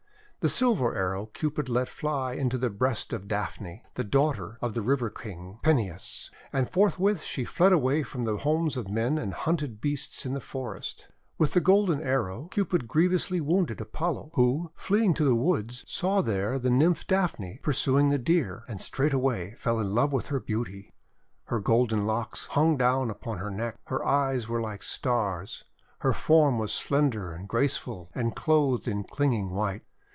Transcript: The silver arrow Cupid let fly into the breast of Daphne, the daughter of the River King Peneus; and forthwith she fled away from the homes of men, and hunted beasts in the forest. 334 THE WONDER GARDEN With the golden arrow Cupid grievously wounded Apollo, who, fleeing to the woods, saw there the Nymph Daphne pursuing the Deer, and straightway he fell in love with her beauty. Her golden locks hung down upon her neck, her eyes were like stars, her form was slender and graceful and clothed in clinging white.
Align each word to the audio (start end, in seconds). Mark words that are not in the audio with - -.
The 0.43 0.49
silver 0.49 0.95
arrow 0.95 1.27
Cupid 1.27 1.69
let 1.69 1.87
fly 1.87 2.33
into 2.33 2.57
the 2.57 2.71
breast 2.71 3.13
of 3.13 3.27
Daphne, 3.27 3.83
the 3.93 4.03
daughter 4.03 4.57
of 4.59 4.73
the 4.73 4.81
River 4.81 5.11
King 5.11 5.59
Peneus; 5.61 6.31
and 6.51 6.67
forthwith 6.67 7.21
she 7.21 7.45
fled 7.45 7.71
away 7.71 8.01
from 8.01 8.23
the 8.23 8.37
homes 8.37 8.75
of 8.75 8.89
men, 8.89 9.19
and 9.19 9.35
hunted 9.35 9.79
beasts 9.79 10.25
in 10.25 10.33
the 10.33 10.39
forest. 10.41 11.05
334 11.37 11.45
THE 11.45 11.71
WONDER 11.71 11.93
GARDEN 11.93 12.01
With 12.01 12.07
the 12.07 12.07
golden 12.07 12.09
arrow 12.41 12.47
Cupid 12.47 12.87
grievously 12.87 13.39
wounded 13.39 13.81
Apollo, 13.81 14.31
who, 14.33 14.71
fleeing 14.73 15.13
to 15.13 15.23
the 15.23 15.35
woods, 15.35 15.85
saw 15.87 16.21
there 16.21 16.57
the 16.57 16.71
Nymph 16.71 17.05
Daphne 17.05 17.59
pursuing 17.61 18.09
the 18.09 18.17
Deer, 18.17 18.63
and 18.67 18.81
straightway 18.81 19.51
he 19.51 19.55
fell 19.57 19.79
in 19.79 19.93
love 19.93 20.11
with 20.11 20.29
her 20.29 20.39
beauty. 20.39 20.95
Her 21.43 21.59
golden 21.59 22.07
locks 22.07 22.47
hung 22.47 22.77
down 22.77 23.11
upon 23.11 23.37
her 23.37 23.51
neck, 23.51 23.75
her 23.83 24.03
eyes 24.03 24.47
were 24.47 24.59
like 24.59 24.81
stars, 24.81 25.65
her 25.99 26.13
form 26.13 26.57
was 26.57 26.73
slender 26.73 27.31
and 27.31 27.47
graceful 27.47 28.09
and 28.15 28.35
clothed 28.35 28.87
in 28.87 29.03
clinging 29.03 29.51
white. 29.51 29.83